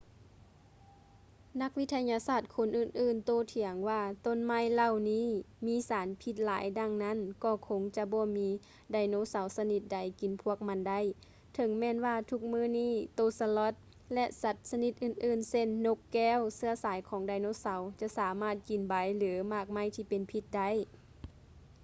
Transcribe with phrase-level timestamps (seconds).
[1.61, 5.27] ນັກວິທະຍາສາດຄົນອື່ນໆໂຕ້ຖຽງວ່າຕົ້ນໄມ້ເຫຼົ່ານີ້
[5.67, 8.49] ມີສານພິດຫຼາຍດັ່ງນັ້ນກໍຄົງຈະບໍ່ມີ
[8.93, 11.01] ໄດໂນເສົາຊະນິດໃດກິນພວກມັນໄດ້
[11.55, 20.69] ເຖິງແມ່ນວ່າທຸກມື້ນີ້ໂຕສະລັອດ sloth ແລະ ສັດຊະນິດອື່ນໆເຊັ່ນ: ນົກແກ້ວ ເຊື້ອສາຍຂອງໄດໂນເສົາ ຈະສາມາດກິນໃບ ຫຼື ໝາກໄມ້ທີ່ເປັນພິດໄດ້